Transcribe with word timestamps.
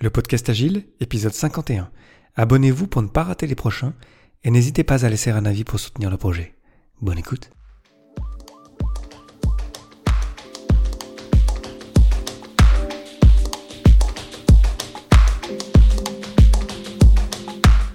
le 0.00 0.08
podcast 0.08 0.48
Agile, 0.48 0.86
épisode 1.00 1.34
51. 1.34 1.90
Abonnez-vous 2.34 2.86
pour 2.86 3.02
ne 3.02 3.08
pas 3.08 3.24
rater 3.24 3.46
les 3.46 3.54
prochains 3.54 3.92
et 4.42 4.50
n'hésitez 4.50 4.82
pas 4.82 5.04
à 5.04 5.10
laisser 5.10 5.30
un 5.30 5.44
avis 5.44 5.64
pour 5.64 5.78
soutenir 5.78 6.10
le 6.10 6.16
projet. 6.16 6.54
Bonne 7.02 7.18
écoute. 7.18 7.50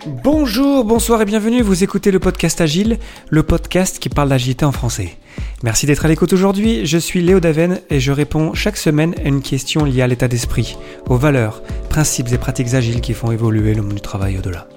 Bonjour, 0.08 0.84
bonsoir 0.84 1.22
et 1.24 1.26
bienvenue, 1.26 1.64
vous 1.64 1.84
écoutez 1.84 2.12
le 2.12 2.20
podcast 2.20 2.62
Agile, 2.62 3.00
le 3.30 3.42
podcast 3.42 3.98
qui 3.98 4.10
parle 4.10 4.30
d'agilité 4.30 4.64
en 4.64 4.72
français. 4.72 5.18
Merci 5.64 5.88
d'être 5.88 6.06
à 6.06 6.08
l'écoute 6.08 6.32
aujourd'hui, 6.32 6.86
je 6.86 7.00
suis 7.00 7.24
Léo 7.24 7.40
Daven 7.40 7.80
et 7.90 8.00
je 8.00 8.12
réponds 8.12 8.54
chaque 8.54 8.78
semaine 8.78 9.16
à 9.24 9.28
une 9.28 9.42
question 9.42 9.84
liée 9.84 10.04
à 10.04 10.08
l'état 10.08 10.28
d'esprit, 10.28 10.78
aux 11.08 11.18
valeurs, 11.18 11.64
principes 11.90 12.32
et 12.32 12.38
pratiques 12.38 12.76
agiles 12.76 13.02
qui 13.02 13.14
font 13.14 13.32
évoluer 13.32 13.74
le 13.74 13.82
monde 13.82 13.96
du 13.96 14.02
travail 14.02 14.38
au-delà. 14.38 14.68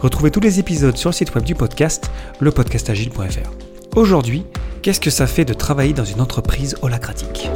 Retrouvez 0.00 0.30
tous 0.30 0.40
les 0.40 0.60
épisodes 0.60 0.96
sur 0.96 1.10
le 1.10 1.14
site 1.14 1.34
web 1.34 1.42
du 1.42 1.56
podcast, 1.56 2.08
lepodcastagile.fr. 2.38 3.50
Aujourd'hui, 3.96 4.44
qu'est-ce 4.82 5.00
que 5.00 5.10
ça 5.10 5.26
fait 5.26 5.44
de 5.44 5.52
travailler 5.52 5.94
dans 5.94 6.04
une 6.04 6.20
entreprise 6.20 6.76
holacratique? 6.80 7.50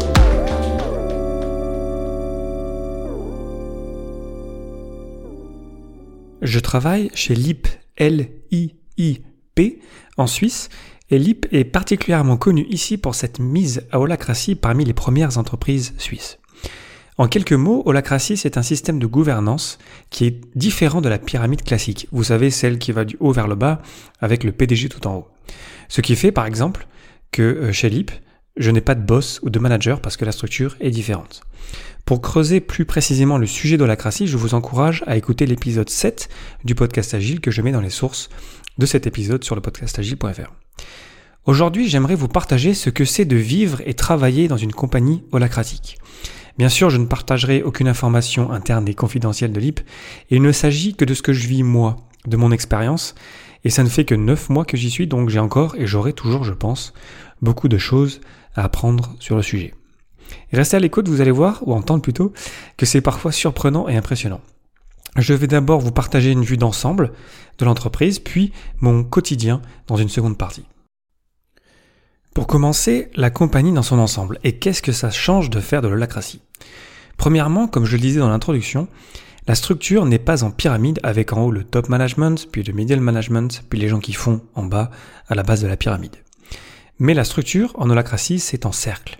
Je 6.44 6.60
travaille 6.60 7.10
chez 7.14 7.34
LIP, 7.34 7.66
L-I-I-P, 7.96 9.80
en 10.18 10.26
Suisse, 10.26 10.68
et 11.08 11.18
LIP 11.18 11.46
est 11.52 11.64
particulièrement 11.64 12.36
connu 12.36 12.66
ici 12.68 12.98
pour 12.98 13.14
cette 13.14 13.38
mise 13.38 13.86
à 13.90 13.98
holacratie 13.98 14.54
parmi 14.54 14.84
les 14.84 14.92
premières 14.92 15.38
entreprises 15.38 15.94
suisses. 15.96 16.38
En 17.16 17.28
quelques 17.28 17.54
mots, 17.54 17.82
holacratie, 17.86 18.36
c'est 18.36 18.58
un 18.58 18.62
système 18.62 18.98
de 18.98 19.06
gouvernance 19.06 19.78
qui 20.10 20.26
est 20.26 20.42
différent 20.54 21.00
de 21.00 21.08
la 21.08 21.18
pyramide 21.18 21.62
classique. 21.62 22.08
Vous 22.12 22.24
savez, 22.24 22.50
celle 22.50 22.78
qui 22.78 22.92
va 22.92 23.06
du 23.06 23.16
haut 23.20 23.32
vers 23.32 23.48
le 23.48 23.54
bas 23.54 23.80
avec 24.20 24.44
le 24.44 24.52
PDG 24.52 24.90
tout 24.90 25.06
en 25.06 25.16
haut. 25.16 25.28
Ce 25.88 26.02
qui 26.02 26.14
fait, 26.14 26.32
par 26.32 26.44
exemple, 26.44 26.86
que 27.32 27.42
euh, 27.42 27.72
chez 27.72 27.88
LIP, 27.88 28.10
je 28.56 28.70
n'ai 28.70 28.80
pas 28.80 28.94
de 28.94 29.02
boss 29.02 29.40
ou 29.42 29.50
de 29.50 29.58
manager 29.58 30.00
parce 30.00 30.16
que 30.16 30.24
la 30.24 30.32
structure 30.32 30.76
est 30.80 30.90
différente. 30.90 31.42
Pour 32.04 32.20
creuser 32.20 32.60
plus 32.60 32.84
précisément 32.84 33.38
le 33.38 33.46
sujet 33.46 33.76
d'holacratie, 33.76 34.26
je 34.26 34.36
vous 34.36 34.54
encourage 34.54 35.02
à 35.06 35.16
écouter 35.16 35.46
l'épisode 35.46 35.88
7 35.88 36.28
du 36.64 36.74
podcast 36.74 37.14
Agile 37.14 37.40
que 37.40 37.50
je 37.50 37.62
mets 37.62 37.72
dans 37.72 37.80
les 37.80 37.90
sources 37.90 38.28
de 38.78 38.86
cet 38.86 39.06
épisode 39.06 39.42
sur 39.42 39.54
le 39.54 39.60
podcastagile.fr. 39.60 40.52
Aujourd'hui, 41.46 41.88
j'aimerais 41.88 42.14
vous 42.14 42.28
partager 42.28 42.74
ce 42.74 42.90
que 42.90 43.04
c'est 43.04 43.24
de 43.24 43.36
vivre 43.36 43.82
et 43.86 43.94
travailler 43.94 44.48
dans 44.48 44.56
une 44.56 44.72
compagnie 44.72 45.24
holacratique. 45.32 45.98
Bien 46.56 46.68
sûr, 46.68 46.90
je 46.90 46.98
ne 46.98 47.06
partagerai 47.06 47.62
aucune 47.62 47.88
information 47.88 48.52
interne 48.52 48.88
et 48.88 48.94
confidentielle 48.94 49.52
de 49.52 49.60
l'IP, 49.60 49.80
il 50.30 50.42
ne 50.42 50.52
s'agit 50.52 50.94
que 50.94 51.04
de 51.04 51.14
ce 51.14 51.22
que 51.22 51.32
je 51.32 51.48
vis 51.48 51.62
moi, 51.62 51.96
de 52.26 52.36
mon 52.36 52.52
expérience, 52.52 53.14
et 53.64 53.70
ça 53.70 53.82
ne 53.82 53.88
fait 53.88 54.04
que 54.04 54.14
9 54.14 54.50
mois 54.50 54.64
que 54.64 54.76
j'y 54.76 54.90
suis, 54.90 55.06
donc 55.06 55.30
j'ai 55.30 55.40
encore, 55.40 55.74
et 55.76 55.86
j'aurai 55.86 56.12
toujours, 56.12 56.44
je 56.44 56.52
pense, 56.52 56.94
beaucoup 57.42 57.68
de 57.68 57.78
choses 57.78 58.20
à 58.54 58.64
apprendre 58.64 59.14
sur 59.20 59.36
le 59.36 59.42
sujet. 59.42 59.74
restez 60.52 60.76
à 60.76 60.80
l'écoute, 60.80 61.08
vous 61.08 61.20
allez 61.20 61.30
voir, 61.30 61.66
ou 61.66 61.74
entendre 61.74 62.02
plutôt, 62.02 62.32
que 62.76 62.86
c'est 62.86 63.00
parfois 63.00 63.32
surprenant 63.32 63.88
et 63.88 63.96
impressionnant. 63.96 64.40
Je 65.16 65.34
vais 65.34 65.46
d'abord 65.46 65.80
vous 65.80 65.92
partager 65.92 66.32
une 66.32 66.44
vue 66.44 66.56
d'ensemble 66.56 67.12
de 67.58 67.64
l'entreprise, 67.64 68.18
puis 68.18 68.52
mon 68.80 69.04
quotidien 69.04 69.62
dans 69.86 69.96
une 69.96 70.08
seconde 70.08 70.36
partie. 70.36 70.64
Pour 72.34 72.48
commencer, 72.48 73.10
la 73.14 73.30
compagnie 73.30 73.72
dans 73.72 73.82
son 73.82 74.00
ensemble, 74.00 74.40
et 74.42 74.58
qu'est-ce 74.58 74.82
que 74.82 74.90
ça 74.90 75.10
change 75.10 75.50
de 75.50 75.60
faire 75.60 75.82
de 75.82 75.88
l'holacratie 75.88 76.42
Premièrement, 77.16 77.68
comme 77.68 77.84
je 77.84 77.92
le 77.94 78.02
disais 78.02 78.18
dans 78.18 78.28
l'introduction, 78.28 78.88
la 79.46 79.54
structure 79.54 80.04
n'est 80.04 80.18
pas 80.18 80.42
en 80.42 80.50
pyramide 80.50 80.98
avec 81.04 81.32
en 81.32 81.44
haut 81.44 81.52
le 81.52 81.62
top 81.62 81.88
management, 81.88 82.48
puis 82.50 82.64
le 82.64 82.72
middle 82.72 82.98
management, 82.98 83.62
puis 83.70 83.78
les 83.78 83.88
gens 83.88 84.00
qui 84.00 84.14
font 84.14 84.40
en 84.54 84.64
bas 84.64 84.90
à 85.28 85.36
la 85.36 85.44
base 85.44 85.62
de 85.62 85.68
la 85.68 85.76
pyramide. 85.76 86.16
Mais 86.98 87.14
la 87.14 87.24
structure 87.24 87.72
en 87.76 87.90
holacratie, 87.90 88.38
c'est 88.38 88.66
en 88.66 88.72
cercle. 88.72 89.18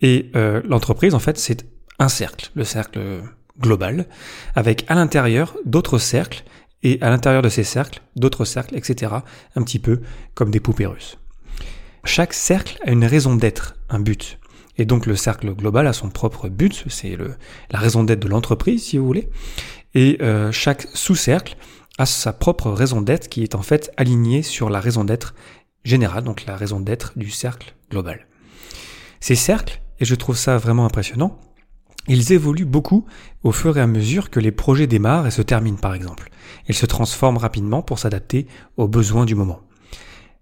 Et 0.00 0.30
euh, 0.36 0.62
l'entreprise, 0.64 1.14
en 1.14 1.18
fait, 1.18 1.38
c'est 1.38 1.66
un 1.98 2.08
cercle, 2.08 2.50
le 2.54 2.64
cercle 2.64 3.22
global, 3.58 4.06
avec 4.54 4.84
à 4.88 4.94
l'intérieur 4.94 5.56
d'autres 5.64 5.98
cercles, 5.98 6.44
et 6.82 6.98
à 7.02 7.10
l'intérieur 7.10 7.42
de 7.42 7.48
ces 7.48 7.64
cercles, 7.64 8.00
d'autres 8.16 8.44
cercles, 8.44 8.76
etc., 8.76 9.12
un 9.54 9.62
petit 9.62 9.78
peu 9.78 10.00
comme 10.34 10.50
des 10.50 10.60
poupées 10.60 10.86
russes. 10.86 11.18
Chaque 12.04 12.32
cercle 12.32 12.78
a 12.86 12.90
une 12.90 13.04
raison 13.04 13.36
d'être, 13.36 13.76
un 13.90 14.00
but. 14.00 14.38
Et 14.78 14.86
donc 14.86 15.04
le 15.04 15.16
cercle 15.16 15.52
global 15.54 15.86
a 15.86 15.92
son 15.92 16.08
propre 16.08 16.48
but, 16.48 16.84
c'est 16.88 17.18
la 17.70 17.78
raison 17.78 18.02
d'être 18.02 18.20
de 18.20 18.28
l'entreprise, 18.28 18.84
si 18.84 18.96
vous 18.96 19.04
voulez. 19.04 19.28
Et 19.94 20.18
euh, 20.22 20.50
chaque 20.52 20.86
sous-cercle 20.94 21.56
a 21.98 22.06
sa 22.06 22.32
propre 22.32 22.70
raison 22.70 23.02
d'être 23.02 23.28
qui 23.28 23.42
est 23.42 23.54
en 23.54 23.62
fait 23.62 23.92
alignée 23.98 24.42
sur 24.42 24.70
la 24.70 24.80
raison 24.80 25.04
d'être 25.04 25.34
générale, 25.84 26.24
donc 26.24 26.44
la 26.46 26.56
raison 26.56 26.80
d'être 26.80 27.12
du 27.16 27.30
cercle 27.30 27.74
global. 27.90 28.26
Ces 29.20 29.34
cercles, 29.34 29.80
et 29.98 30.04
je 30.04 30.14
trouve 30.14 30.36
ça 30.36 30.56
vraiment 30.56 30.86
impressionnant, 30.86 31.38
ils 32.08 32.32
évoluent 32.32 32.64
beaucoup 32.64 33.06
au 33.42 33.52
fur 33.52 33.76
et 33.76 33.80
à 33.80 33.86
mesure 33.86 34.30
que 34.30 34.40
les 34.40 34.52
projets 34.52 34.86
démarrent 34.86 35.26
et 35.26 35.30
se 35.30 35.42
terminent 35.42 35.76
par 35.76 35.94
exemple. 35.94 36.30
Ils 36.68 36.74
se 36.74 36.86
transforment 36.86 37.38
rapidement 37.38 37.82
pour 37.82 37.98
s'adapter 37.98 38.46
aux 38.76 38.88
besoins 38.88 39.26
du 39.26 39.34
moment. 39.34 39.60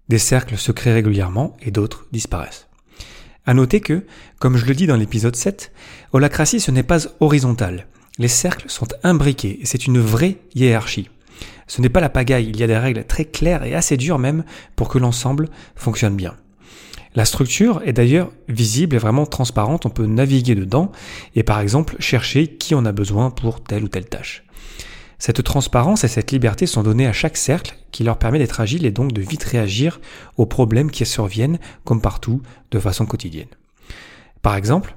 Des 0.07 0.17
cercles 0.17 0.57
se 0.57 0.71
créent 0.71 0.93
régulièrement 0.93 1.55
et 1.61 1.71
d'autres 1.71 2.07
disparaissent. 2.11 2.67
À 3.45 3.53
noter 3.53 3.81
que, 3.81 4.05
comme 4.39 4.57
je 4.57 4.65
le 4.65 4.73
dis 4.73 4.87
dans 4.87 4.95
l'épisode 4.95 5.35
7, 5.35 5.71
holacratie 6.13 6.59
ce 6.59 6.71
n'est 6.71 6.83
pas 6.83 7.07
horizontal. 7.19 7.87
Les 8.17 8.27
cercles 8.27 8.69
sont 8.69 8.87
imbriqués 9.03 9.59
et 9.61 9.65
c'est 9.65 9.85
une 9.85 9.99
vraie 9.99 10.37
hiérarchie. 10.55 11.09
Ce 11.69 11.81
n'est 11.81 11.89
pas 11.89 12.01
la 12.01 12.09
pagaille, 12.09 12.49
il 12.49 12.59
y 12.59 12.63
a 12.63 12.67
des 12.67 12.77
règles 12.77 13.05
très 13.05 13.25
claires 13.25 13.63
et 13.63 13.75
assez 13.75 13.95
dures 13.95 14.17
même 14.17 14.43
pour 14.75 14.89
que 14.89 14.97
l'ensemble 14.97 15.49
fonctionne 15.75 16.15
bien. 16.15 16.35
La 17.13 17.25
structure 17.25 17.81
est 17.85 17.93
d'ailleurs 17.93 18.31
visible 18.47 18.95
et 18.95 18.99
vraiment 18.99 19.27
transparente, 19.27 19.85
on 19.85 19.89
peut 19.89 20.07
naviguer 20.07 20.55
dedans 20.55 20.91
et 21.35 21.43
par 21.43 21.59
exemple 21.59 21.95
chercher 21.99 22.47
qui 22.47 22.73
on 22.73 22.85
a 22.85 22.91
besoin 22.91 23.29
pour 23.29 23.63
telle 23.63 23.83
ou 23.83 23.87
telle 23.87 24.09
tâche. 24.09 24.43
Cette 25.19 25.43
transparence 25.43 26.03
et 26.03 26.07
cette 26.07 26.31
liberté 26.31 26.65
sont 26.65 26.81
données 26.81 27.05
à 27.05 27.13
chaque 27.13 27.37
cercle 27.37 27.77
qui 27.91 28.03
leur 28.03 28.17
permet 28.17 28.39
d'être 28.39 28.61
agile 28.61 28.85
et 28.85 28.91
donc 28.91 29.13
de 29.13 29.21
vite 29.21 29.43
réagir 29.43 29.99
aux 30.37 30.47
problèmes 30.47 30.89
qui 30.89 31.05
surviennent 31.05 31.59
comme 31.83 32.01
partout 32.01 32.41
de 32.71 32.79
façon 32.79 33.05
quotidienne. 33.05 33.49
Par 34.41 34.55
exemple, 34.55 34.95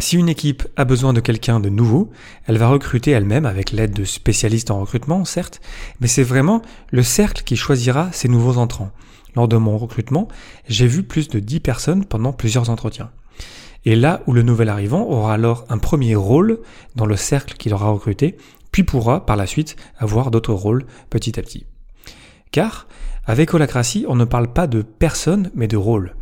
si 0.00 0.16
une 0.16 0.28
équipe 0.28 0.66
a 0.76 0.84
besoin 0.84 1.12
de 1.12 1.20
quelqu'un 1.20 1.58
de 1.58 1.68
nouveau, 1.68 2.10
elle 2.46 2.58
va 2.58 2.68
recruter 2.68 3.10
elle-même 3.10 3.46
avec 3.46 3.72
l'aide 3.72 3.92
de 3.92 4.04
spécialistes 4.04 4.70
en 4.70 4.80
recrutement, 4.80 5.24
certes, 5.24 5.60
mais 6.00 6.06
c'est 6.06 6.22
vraiment 6.22 6.62
le 6.90 7.02
cercle 7.02 7.42
qui 7.42 7.56
choisira 7.56 8.10
ses 8.12 8.28
nouveaux 8.28 8.58
entrants. 8.58 8.92
Lors 9.34 9.48
de 9.48 9.56
mon 9.56 9.76
recrutement, 9.76 10.28
j'ai 10.68 10.86
vu 10.86 11.02
plus 11.02 11.28
de 11.28 11.40
10 11.40 11.60
personnes 11.60 12.04
pendant 12.04 12.32
plusieurs 12.32 12.70
entretiens. 12.70 13.10
Et 13.84 13.96
là 13.96 14.22
où 14.26 14.32
le 14.32 14.42
nouvel 14.42 14.68
arrivant 14.68 15.02
aura 15.02 15.34
alors 15.34 15.64
un 15.68 15.78
premier 15.78 16.14
rôle 16.14 16.60
dans 16.94 17.06
le 17.06 17.16
cercle 17.16 17.56
qu'il 17.56 17.74
aura 17.74 17.90
recruté, 17.90 18.36
puis 18.72 18.84
pourra 18.84 19.26
par 19.26 19.36
la 19.36 19.46
suite 19.46 19.76
avoir 19.98 20.30
d'autres 20.30 20.54
rôles 20.54 20.86
petit 21.10 21.38
à 21.38 21.42
petit. 21.42 21.66
Car, 22.52 22.86
avec 23.26 23.52
holacratie, 23.52 24.06
on 24.08 24.14
ne 24.14 24.24
parle 24.24 24.52
pas 24.52 24.66
de 24.66 24.82
personnes, 24.82 25.50
mais 25.54 25.68
de 25.68 25.76
rôles. 25.76 26.14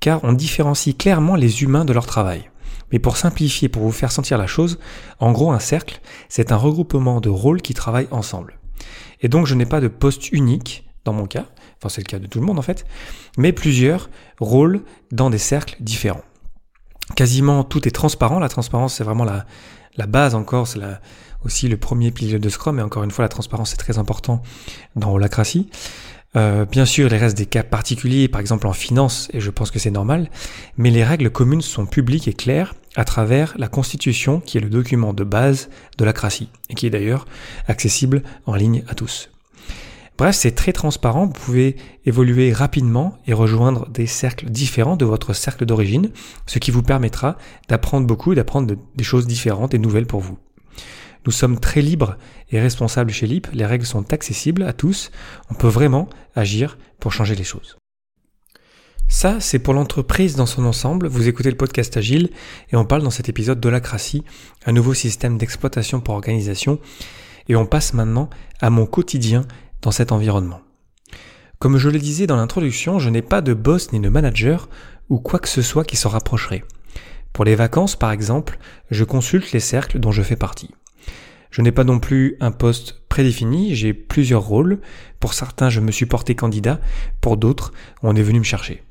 Car 0.00 0.20
on 0.24 0.32
différencie 0.32 0.96
clairement 0.96 1.36
les 1.36 1.62
humains 1.62 1.84
de 1.84 1.92
leur 1.92 2.06
travail. 2.06 2.50
Mais 2.92 2.98
pour 2.98 3.16
simplifier, 3.16 3.68
pour 3.68 3.82
vous 3.82 3.92
faire 3.92 4.12
sentir 4.12 4.38
la 4.38 4.46
chose, 4.46 4.78
en 5.18 5.32
gros 5.32 5.52
un 5.52 5.58
cercle, 5.58 6.00
c'est 6.28 6.52
un 6.52 6.56
regroupement 6.56 7.20
de 7.20 7.28
rôles 7.28 7.62
qui 7.62 7.74
travaillent 7.74 8.08
ensemble. 8.10 8.58
Et 9.20 9.28
donc 9.28 9.46
je 9.46 9.54
n'ai 9.54 9.66
pas 9.66 9.80
de 9.80 9.88
poste 9.88 10.32
unique, 10.32 10.88
dans 11.04 11.12
mon 11.12 11.26
cas, 11.26 11.46
enfin 11.78 11.88
c'est 11.88 12.00
le 12.00 12.10
cas 12.10 12.18
de 12.18 12.26
tout 12.26 12.40
le 12.40 12.46
monde 12.46 12.58
en 12.58 12.62
fait, 12.62 12.86
mais 13.38 13.52
plusieurs 13.52 14.10
rôles 14.40 14.82
dans 15.12 15.30
des 15.30 15.38
cercles 15.38 15.76
différents. 15.80 16.24
Quasiment 17.16 17.64
tout 17.64 17.86
est 17.86 17.90
transparent, 17.90 18.38
la 18.38 18.48
transparence 18.48 18.94
c'est 18.94 19.04
vraiment 19.04 19.24
la, 19.24 19.44
base 20.06 20.34
encore, 20.34 20.66
c'est 20.66 20.80
aussi 21.44 21.68
le 21.68 21.76
premier 21.76 22.10
pilier 22.10 22.38
de 22.38 22.48
Scrum, 22.48 22.78
et 22.78 22.82
encore 22.82 23.04
une 23.04 23.10
fois 23.10 23.24
la 23.24 23.28
transparence 23.28 23.74
est 23.74 23.78
très 23.78 23.98
important 23.98 24.42
dans 24.96 25.12
Holacracy. 25.12 25.68
Euh, 26.36 26.64
bien 26.64 26.84
sûr, 26.84 27.12
il 27.12 27.16
reste 27.16 27.36
des 27.36 27.46
cas 27.46 27.62
particuliers, 27.62 28.26
par 28.26 28.40
exemple 28.40 28.66
en 28.66 28.72
finance, 28.72 29.28
et 29.32 29.40
je 29.40 29.50
pense 29.50 29.70
que 29.70 29.78
c'est 29.78 29.90
normal, 29.90 30.28
mais 30.76 30.90
les 30.90 31.04
règles 31.04 31.30
communes 31.30 31.62
sont 31.62 31.86
publiques 31.86 32.26
et 32.26 32.32
claires 32.32 32.74
à 32.96 33.04
travers 33.04 33.54
la 33.58 33.68
Constitution, 33.68 34.40
qui 34.40 34.58
est 34.58 34.60
le 34.60 34.70
document 34.70 35.12
de 35.12 35.24
base 35.24 35.68
de 35.98 36.04
l'acratie, 36.04 36.48
et 36.70 36.74
qui 36.74 36.86
est 36.86 36.90
d'ailleurs 36.90 37.26
accessible 37.66 38.22
en 38.46 38.54
ligne 38.54 38.84
à 38.88 38.94
tous. 38.94 39.30
Bref, 40.16 40.36
c'est 40.36 40.52
très 40.52 40.72
transparent, 40.72 41.26
vous 41.26 41.32
pouvez 41.32 41.76
évoluer 42.06 42.52
rapidement 42.52 43.18
et 43.26 43.32
rejoindre 43.32 43.88
des 43.88 44.06
cercles 44.06 44.48
différents 44.48 44.96
de 44.96 45.04
votre 45.04 45.32
cercle 45.32 45.66
d'origine, 45.66 46.10
ce 46.46 46.60
qui 46.60 46.70
vous 46.70 46.84
permettra 46.84 47.36
d'apprendre 47.68 48.06
beaucoup, 48.06 48.34
d'apprendre 48.34 48.76
des 48.94 49.04
choses 49.04 49.26
différentes 49.26 49.74
et 49.74 49.78
nouvelles 49.78 50.06
pour 50.06 50.20
vous. 50.20 50.38
Nous 51.26 51.32
sommes 51.32 51.58
très 51.58 51.80
libres 51.80 52.16
et 52.50 52.60
responsables 52.60 53.10
chez 53.10 53.26
LIP, 53.26 53.48
les 53.52 53.66
règles 53.66 53.86
sont 53.86 54.12
accessibles 54.12 54.62
à 54.62 54.72
tous, 54.72 55.10
on 55.50 55.54
peut 55.54 55.66
vraiment 55.66 56.08
agir 56.36 56.78
pour 57.00 57.12
changer 57.12 57.34
les 57.34 57.44
choses. 57.44 57.76
Ça, 59.08 59.38
c'est 59.40 59.58
pour 59.58 59.74
l'entreprise 59.74 60.34
dans 60.34 60.46
son 60.46 60.64
ensemble. 60.64 61.06
Vous 61.06 61.28
écoutez 61.28 61.50
le 61.50 61.56
podcast 61.56 61.96
Agile 61.96 62.30
et 62.70 62.76
on 62.76 62.84
parle 62.84 63.02
dans 63.02 63.10
cet 63.10 63.28
épisode 63.28 63.60
d'Holacracy, 63.60 64.24
un 64.66 64.72
nouveau 64.72 64.94
système 64.94 65.38
d'exploitation 65.38 66.00
pour 66.00 66.14
organisation. 66.14 66.80
Et 67.48 67.56
on 67.56 67.66
passe 67.66 67.94
maintenant 67.94 68.28
à 68.60 68.70
mon 68.70 68.86
quotidien 68.86 69.46
dans 69.82 69.90
cet 69.90 70.10
environnement. 70.10 70.60
Comme 71.58 71.78
je 71.78 71.90
le 71.90 71.98
disais 71.98 72.26
dans 72.26 72.36
l'introduction, 72.36 72.98
je 72.98 73.10
n'ai 73.10 73.22
pas 73.22 73.40
de 73.40 73.54
boss 73.54 73.92
ni 73.92 74.00
de 74.00 74.08
manager 74.08 74.68
ou 75.08 75.18
quoi 75.18 75.38
que 75.38 75.48
ce 75.48 75.62
soit 75.62 75.84
qui 75.84 75.96
s'en 75.96 76.08
rapprocherait. 76.08 76.64
Pour 77.32 77.44
les 77.44 77.54
vacances, 77.54 77.96
par 77.96 78.10
exemple, 78.10 78.58
je 78.90 79.04
consulte 79.04 79.52
les 79.52 79.60
cercles 79.60 79.98
dont 79.98 80.12
je 80.12 80.22
fais 80.22 80.36
partie. 80.36 80.70
Je 81.50 81.62
n'ai 81.62 81.72
pas 81.72 81.84
non 81.84 82.00
plus 82.00 82.36
un 82.40 82.50
poste 82.50 83.02
prédéfini, 83.08 83.74
j'ai 83.76 83.94
plusieurs 83.94 84.42
rôles. 84.42 84.80
Pour 85.20 85.34
certains, 85.34 85.70
je 85.70 85.80
me 85.80 85.92
suis 85.92 86.06
porté 86.06 86.34
candidat, 86.34 86.80
pour 87.20 87.36
d'autres, 87.36 87.72
on 88.02 88.16
est 88.16 88.22
venu 88.22 88.40
me 88.40 88.44
chercher. 88.44 88.82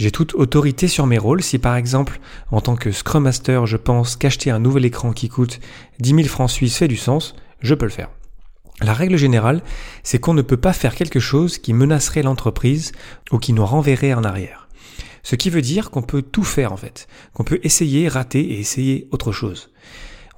J'ai 0.00 0.10
toute 0.10 0.34
autorité 0.34 0.88
sur 0.88 1.06
mes 1.06 1.18
rôles. 1.18 1.42
Si 1.42 1.58
par 1.58 1.76
exemple, 1.76 2.20
en 2.50 2.62
tant 2.62 2.74
que 2.74 2.90
Scrum 2.90 3.24
Master, 3.24 3.66
je 3.66 3.76
pense 3.76 4.16
qu'acheter 4.16 4.50
un 4.50 4.58
nouvel 4.58 4.86
écran 4.86 5.12
qui 5.12 5.28
coûte 5.28 5.60
10 5.98 6.14
000 6.14 6.22
francs 6.22 6.48
suisses 6.48 6.78
fait 6.78 6.88
du 6.88 6.96
sens, 6.96 7.34
je 7.60 7.74
peux 7.74 7.84
le 7.84 7.90
faire. 7.90 8.08
La 8.80 8.94
règle 8.94 9.18
générale, 9.18 9.62
c'est 10.02 10.18
qu'on 10.18 10.32
ne 10.32 10.40
peut 10.40 10.56
pas 10.56 10.72
faire 10.72 10.94
quelque 10.94 11.20
chose 11.20 11.58
qui 11.58 11.74
menacerait 11.74 12.22
l'entreprise 12.22 12.92
ou 13.30 13.36
qui 13.36 13.52
nous 13.52 13.66
renverrait 13.66 14.14
en 14.14 14.24
arrière. 14.24 14.68
Ce 15.22 15.36
qui 15.36 15.50
veut 15.50 15.60
dire 15.60 15.90
qu'on 15.90 16.00
peut 16.00 16.22
tout 16.22 16.44
faire 16.44 16.72
en 16.72 16.78
fait, 16.78 17.06
qu'on 17.34 17.44
peut 17.44 17.60
essayer, 17.62 18.08
rater 18.08 18.40
et 18.40 18.58
essayer 18.58 19.06
autre 19.10 19.32
chose. 19.32 19.70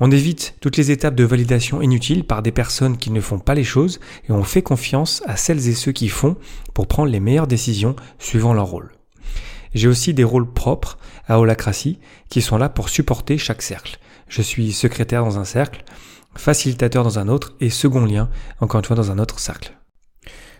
On 0.00 0.10
évite 0.10 0.56
toutes 0.60 0.76
les 0.76 0.90
étapes 0.90 1.14
de 1.14 1.22
validation 1.22 1.82
inutiles 1.82 2.24
par 2.24 2.42
des 2.42 2.50
personnes 2.50 2.96
qui 2.96 3.12
ne 3.12 3.20
font 3.20 3.38
pas 3.38 3.54
les 3.54 3.62
choses 3.62 4.00
et 4.28 4.32
on 4.32 4.42
fait 4.42 4.62
confiance 4.62 5.22
à 5.24 5.36
celles 5.36 5.68
et 5.68 5.74
ceux 5.74 5.92
qui 5.92 6.08
font 6.08 6.34
pour 6.74 6.88
prendre 6.88 7.12
les 7.12 7.20
meilleures 7.20 7.46
décisions 7.46 7.94
suivant 8.18 8.54
leur 8.54 8.66
rôle. 8.66 8.90
J'ai 9.74 9.88
aussi 9.88 10.14
des 10.14 10.24
rôles 10.24 10.50
propres 10.52 10.98
à 11.26 11.38
Holacracy 11.38 11.98
qui 12.28 12.42
sont 12.42 12.58
là 12.58 12.68
pour 12.68 12.88
supporter 12.88 13.38
chaque 13.38 13.62
cercle. 13.62 13.98
Je 14.28 14.42
suis 14.42 14.72
secrétaire 14.72 15.24
dans 15.24 15.38
un 15.38 15.44
cercle, 15.44 15.84
facilitateur 16.34 17.04
dans 17.04 17.18
un 17.18 17.28
autre 17.28 17.54
et 17.60 17.70
second 17.70 18.04
lien, 18.04 18.28
encore 18.60 18.80
une 18.80 18.84
fois, 18.84 18.96
dans 18.96 19.10
un 19.10 19.18
autre 19.18 19.38
cercle. 19.38 19.76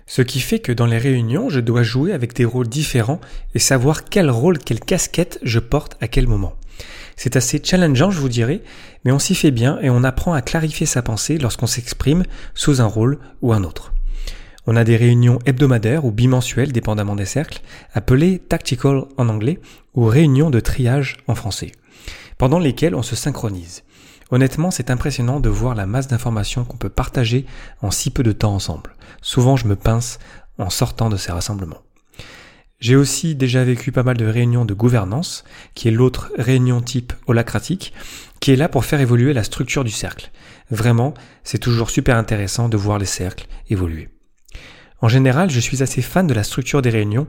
Ce 0.07 0.23
qui 0.23 0.41
fait 0.41 0.59
que 0.59 0.73
dans 0.73 0.87
les 0.87 0.99
réunions, 0.99 1.49
je 1.49 1.61
dois 1.61 1.83
jouer 1.83 2.13
avec 2.13 2.35
des 2.35 2.45
rôles 2.45 2.69
différents 2.69 3.21
et 3.55 3.59
savoir 3.59 4.05
quel 4.05 4.31
rôle, 4.31 4.59
quelle 4.59 4.81
casquette 4.81 5.39
je 5.43 5.59
porte 5.59 5.97
à 6.01 6.09
quel 6.09 6.27
moment. 6.27 6.57
C'est 7.17 7.37
assez 7.37 7.61
challengeant, 7.63 8.11
je 8.11 8.19
vous 8.19 8.29
dirais, 8.29 8.63
mais 9.05 9.13
on 9.13 9.19
s'y 9.19 9.35
fait 9.35 9.51
bien 9.51 9.79
et 9.81 9.91
on 9.91 10.05
apprend 10.05 10.33
à 10.33 10.43
clarifier 10.43 10.87
sa 10.87 11.03
pensée 11.03 11.39
lorsqu'on 11.39 11.67
s'exprime 11.67 12.25
sous 12.55 12.81
un 12.81 12.87
rôle 12.87 13.19
ou 13.43 13.53
un 13.53 13.65
autre. 13.65 13.92
On 14.67 14.77
a 14.77 14.85
des 14.85 14.97
réunions 14.97 15.41
hebdomadaires 15.45 16.05
ou 16.05 16.13
bimensuelles, 16.13 16.73
dépendamment 16.73 17.17
des 17.17 17.25
cercles, 17.25 17.63
appelées 17.95 18.39
tactical 18.39 19.05
en 19.17 19.29
anglais 19.29 19.61
ou 19.95 20.05
réunions 20.05 20.51
de 20.51 20.61
triage 20.61 21.17
en 21.27 21.35
français, 21.35 21.73
pendant 22.39 22.59
lesquelles 22.59 22.95
on 22.95 23.03
se 23.03 23.17
synchronise. 23.17 23.83
Honnêtement, 24.31 24.71
c'est 24.71 24.91
impressionnant 24.91 25.41
de 25.41 25.49
voir 25.49 25.75
la 25.75 25.87
masse 25.87 26.09
d'informations 26.09 26.65
qu'on 26.65 26.77
peut 26.77 26.89
partager 26.89 27.45
en 27.83 27.91
si 27.91 28.11
peu 28.11 28.23
de 28.23 28.33
temps 28.33 28.55
ensemble. 28.55 28.95
Souvent, 29.21 29.57
je 29.57 29.67
me 29.67 29.77
pince 29.77 30.19
en 30.59 30.71
sortant 30.71 31.11
de 31.11 31.17
ces 31.17 31.33
rassemblements. 31.33 31.83
J'ai 32.79 32.97
aussi 32.97 33.35
déjà 33.35 33.63
vécu 33.63 33.93
pas 33.93 34.03
mal 34.03 34.17
de 34.17 34.25
réunions 34.25 34.65
de 34.65 34.75
gouvernance, 34.75 35.45
qui 35.75 35.89
est 35.89 35.93
l'autre 35.93 36.33
réunion 36.37 36.81
type 36.81 37.13
holacratique, 37.27 37.93
qui 38.41 38.53
est 38.53 38.57
là 38.57 38.69
pour 38.69 38.85
faire 38.85 39.01
évoluer 39.01 39.33
la 39.33 39.45
structure 39.45 39.85
du 39.85 39.93
cercle. 39.93 40.31
Vraiment, 40.71 41.15
c'est 41.45 41.59
toujours 41.59 41.91
super 41.91 42.17
intéressant 42.17 42.69
de 42.69 42.77
voir 42.77 42.99
les 42.99 43.07
cercles 43.07 43.47
évoluer. 43.69 44.09
En 45.03 45.09
général, 45.09 45.51
je 45.51 45.59
suis 45.59 45.83
assez 45.83 46.01
fan 46.01 46.29
de 46.29 46.33
la 46.33 46.45
structure 46.45 46.81
des 46.81 46.91
réunions. 46.91 47.27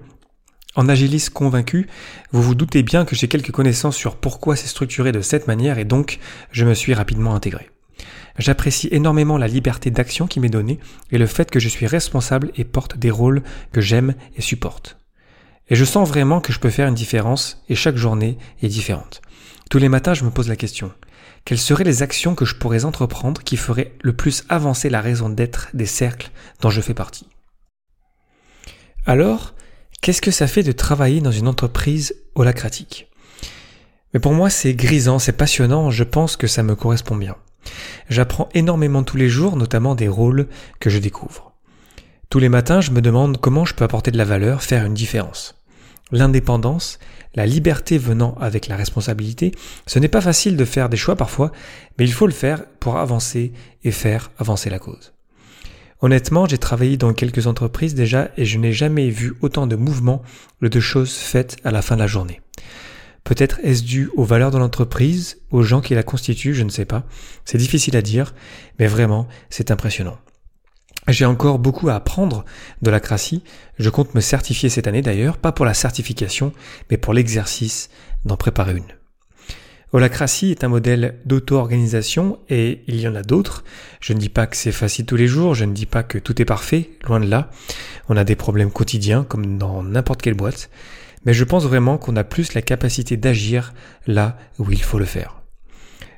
En 0.76 0.88
agiliste 0.88 1.32
convaincu, 1.32 1.88
vous 2.32 2.44
vous 2.44 2.54
doutez 2.54 2.84
bien 2.84 3.04
que 3.04 3.16
j'ai 3.16 3.28
quelques 3.28 3.52
connaissances 3.52 3.98
sur 3.98 4.16
pourquoi 4.16 4.56
c'est 4.56 4.68
structuré 4.68 5.12
de 5.12 5.22
cette 5.22 5.48
manière 5.48 5.80
et 5.80 5.84
donc 5.84 6.20
je 6.52 6.66
me 6.66 6.76
suis 6.76 6.94
rapidement 6.94 7.34
intégré. 7.34 7.72
J'apprécie 8.38 8.90
énormément 8.92 9.40
la 9.40 9.48
liberté 9.48 9.90
d'action 9.90 10.28
qui 10.28 10.40
m'est 10.40 10.50
donnée 10.50 10.80
et 11.12 11.18
le 11.18 11.26
fait 11.26 11.50
que 11.50 11.60
je 11.60 11.68
suis 11.68 11.88
responsable 11.88 12.52
et 12.56 12.64
porte 12.64 12.98
des 12.98 13.10
rôles 13.10 13.42
que 13.72 13.82
j'aime 13.82 14.14
et 14.36 14.42
supporte. 14.42 14.98
Et 15.68 15.76
je 15.76 15.86
sens 15.86 16.08
vraiment 16.08 16.42
que 16.42 16.54
je 16.54 16.60
peux 16.60 16.70
faire 16.70 16.88
une 16.88 16.94
différence 16.94 17.64
et 17.70 17.76
chaque 17.76 17.98
journée 17.98 18.38
est 18.62 18.68
différente. 18.68 19.24
Tous 19.72 19.80
les 19.80 19.90
matins, 19.90 20.14
je 20.14 20.26
me 20.26 20.32
pose 20.32 20.48
la 20.48 20.56
question. 20.56 20.92
Quelles 21.44 21.58
seraient 21.58 21.84
les 21.84 22.04
actions 22.04 22.36
que 22.36 22.46
je 22.46 22.56
pourrais 22.56 22.86
entreprendre 22.86 23.42
qui 23.42 23.58
feraient 23.58 23.94
le 24.04 24.14
plus 24.14 24.44
avancer 24.48 24.92
la 24.92 25.02
raison 25.02 25.30
d'être 25.30 25.70
des 25.74 25.88
cercles 25.88 26.30
dont 26.62 26.70
je 26.70 26.82
fais 26.82 26.94
partie? 26.94 27.26
Alors, 29.06 29.54
qu'est-ce 30.02 30.22
que 30.22 30.32
ça 30.32 30.48
fait 30.48 30.64
de 30.64 30.72
travailler 30.72 31.22
dans 31.22 31.32
une 31.32 31.48
entreprise 31.48 32.16
holacratique? 32.36 33.10
Mais 34.14 34.20
pour 34.20 34.34
moi, 34.34 34.50
c'est 34.50 34.76
grisant, 34.76 35.20
c'est 35.20 35.34
passionnant, 35.34 35.90
je 35.90 36.04
pense 36.04 36.38
que 36.38 36.48
ça 36.48 36.64
me 36.64 36.76
correspond 36.76 37.16
bien. 37.16 37.36
J'apprends 38.10 38.50
énormément 38.54 39.04
tous 39.04 39.18
les 39.18 39.30
jours, 39.30 39.56
notamment 39.56 39.96
des 39.96 40.08
rôles 40.08 40.48
que 40.80 40.90
je 40.90 41.00
découvre. 41.00 41.54
Tous 42.30 42.40
les 42.40 42.50
matins, 42.50 42.82
je 42.82 42.92
me 42.92 43.02
demande 43.02 43.40
comment 43.40 43.66
je 43.66 43.74
peux 43.74 43.84
apporter 43.84 44.12
de 44.12 44.18
la 44.18 44.26
valeur, 44.26 44.64
faire 44.64 44.86
une 44.86 44.94
différence. 44.94 45.56
L'indépendance, 46.12 47.00
la 47.36 47.46
liberté 47.46 47.98
venant 47.98 48.36
avec 48.40 48.68
la 48.68 48.76
responsabilité, 48.76 49.52
ce 49.88 50.00
n'est 50.00 50.08
pas 50.08 50.22
facile 50.22 50.56
de 50.58 50.66
faire 50.66 50.90
des 50.90 50.98
choix 50.98 51.16
parfois, 51.16 51.52
mais 51.98 52.06
il 52.06 52.14
faut 52.14 52.28
le 52.28 52.34
faire 52.34 52.66
pour 52.80 52.98
avancer 52.98 53.52
et 53.84 53.92
faire 53.92 54.32
avancer 54.38 54.70
la 54.70 54.80
cause. 54.80 55.14
Honnêtement, 56.04 56.46
j'ai 56.46 56.58
travaillé 56.58 56.98
dans 56.98 57.14
quelques 57.14 57.48
entreprises 57.48 57.96
déjà 57.96 58.30
et 58.36 58.44
je 58.44 58.60
n'ai 58.60 58.74
jamais 58.74 59.10
vu 59.10 59.36
autant 59.40 59.68
de 59.68 59.78
mouvements 59.78 60.22
ou 60.62 60.68
de 60.68 60.80
choses 60.82 61.14
faites 61.14 61.56
à 61.64 61.72
la 61.72 61.82
fin 61.82 61.96
de 61.96 62.02
la 62.02 62.08
journée. 62.08 62.42
Peut-être 63.24 63.62
est-ce 63.64 63.84
dû 63.84 64.10
aux 64.18 64.26
valeurs 64.26 64.52
de 64.52 64.58
l'entreprise, 64.58 65.40
aux 65.50 65.64
gens 65.64 65.80
qui 65.80 65.96
la 65.96 66.04
constituent, 66.04 66.56
je 66.56 66.64
ne 66.64 66.70
sais 66.70 66.84
pas. 66.84 67.06
C'est 67.46 67.58
difficile 67.58 67.96
à 67.96 68.02
dire, 68.02 68.36
mais 68.80 68.88
vraiment, 68.88 69.30
c'est 69.50 69.72
impressionnant. 69.72 70.18
J'ai 71.08 71.24
encore 71.24 71.58
beaucoup 71.58 71.88
à 71.88 71.96
apprendre 71.96 72.44
de 72.82 72.92
la 72.92 73.00
cratie. 73.00 73.42
Je 73.80 73.90
compte 73.90 74.14
me 74.14 74.20
certifier 74.20 74.68
cette 74.68 74.88
année 74.88 75.02
d'ailleurs, 75.02 75.38
pas 75.38 75.54
pour 75.54 75.64
la 75.64 75.74
certification, 75.74 76.52
mais 76.92 76.98
pour 76.98 77.14
l'exercice 77.14 77.90
d'en 78.26 78.36
préparer 78.36 78.76
une. 78.76 79.03
Holacracy 79.94 80.50
est 80.50 80.64
un 80.64 80.70
modèle 80.70 81.20
d'auto-organisation 81.26 82.40
et 82.50 82.84
il 82.88 83.00
y 83.00 83.08
en 83.08 83.14
a 83.14 83.22
d'autres. 83.22 83.64
Je 84.02 84.14
ne 84.14 84.18
dis 84.18 84.30
pas 84.30 84.48
que 84.48 84.58
c'est 84.58 84.72
facile 84.72 85.06
tous 85.06 85.16
les 85.16 85.28
jours, 85.28 85.54
je 85.54 85.66
ne 85.66 85.74
dis 85.74 85.86
pas 85.86 86.02
que 86.02 86.18
tout 86.18 86.42
est 86.42 86.46
parfait, 86.46 86.90
loin 87.08 87.20
de 87.20 87.30
là. 87.30 87.52
On 88.10 88.18
a 88.18 88.24
des 88.24 88.36
problèmes 88.36 88.72
quotidiens 88.72 89.24
comme 89.24 89.60
dans 89.60 89.84
n'importe 89.84 90.24
quelle 90.24 90.34
boîte. 90.34 90.72
Mais 91.26 91.34
je 91.36 91.44
pense 91.44 91.66
vraiment 91.66 92.00
qu'on 92.00 92.16
a 92.16 92.24
plus 92.24 92.56
la 92.56 92.64
capacité 92.64 93.18
d'agir 93.18 93.76
là 94.08 94.36
où 94.58 94.72
il 94.72 94.82
faut 94.82 94.98
le 94.98 95.06
faire. 95.06 95.44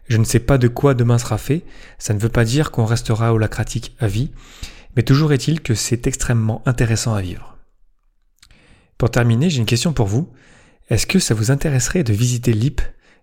Je 0.08 0.18
ne 0.18 0.24
sais 0.24 0.40
pas 0.40 0.58
de 0.58 0.70
quoi 0.70 0.94
demain 0.94 1.18
sera 1.18 1.38
fait, 1.38 1.64
ça 1.98 2.14
ne 2.14 2.20
veut 2.20 2.30
pas 2.30 2.46
dire 2.46 2.72
qu'on 2.72 2.86
restera 2.86 3.34
holacratique 3.34 3.94
à 4.00 4.08
vie, 4.08 4.32
mais 4.96 5.04
toujours 5.04 5.34
est-il 5.34 5.60
que 5.60 5.76
c'est 5.76 6.08
extrêmement 6.08 6.64
intéressant 6.66 7.14
à 7.14 7.22
vivre. 7.22 7.58
Pour 8.98 9.12
terminer, 9.12 9.50
j'ai 9.50 9.60
une 9.60 9.66
question 9.66 9.92
pour 9.92 10.08
vous. 10.08 10.32
Est-ce 10.90 11.08
que 11.08 11.20
ça 11.20 11.34
vous 11.34 11.52
intéresserait 11.52 12.04
de 12.06 12.14
visiter 12.14 12.54
l'IP? 12.54 12.82